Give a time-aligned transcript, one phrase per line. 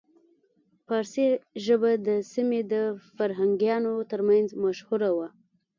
[0.87, 1.27] پارسي
[1.65, 2.75] ژبه د سیمې د
[3.15, 5.27] فرهنګیانو ترمنځ مشهوره وه